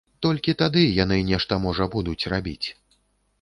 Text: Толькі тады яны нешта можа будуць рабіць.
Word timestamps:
Толькі 0.25 0.53
тады 0.61 0.81
яны 1.03 1.19
нешта 1.27 1.59
можа 1.67 1.89
будуць 1.97 2.27
рабіць. 2.35 2.67